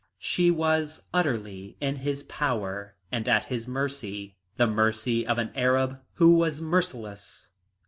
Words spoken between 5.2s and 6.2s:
of an Arab